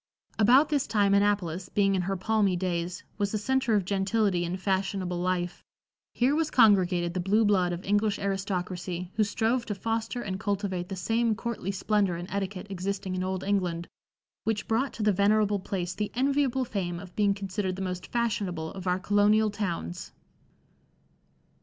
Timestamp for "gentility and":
3.85-4.59